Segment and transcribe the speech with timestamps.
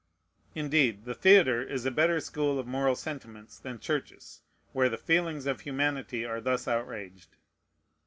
[0.55, 4.41] Indeed, the theatre is a better school of moral sentiments than churches
[4.73, 7.35] where the feelings of humanity are thus outraged.